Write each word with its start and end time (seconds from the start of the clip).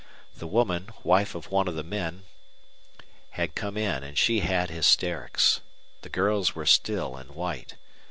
The 0.35 0.47
woman, 0.47 0.89
wife 1.03 1.35
of 1.35 1.51
one 1.51 1.67
of 1.67 1.75
the 1.75 1.83
men, 1.83 2.23
had 3.37 3.53
come 3.53 3.77
in, 3.77 4.01
and 4.03 4.17
she 4.17 4.39
had 4.39 4.71
hysterics. 4.71 5.59
The 6.01 6.09
girls 6.09 6.55
were 6.55 6.65
still 6.65 7.15
and 7.17 7.29
white. 7.35 7.75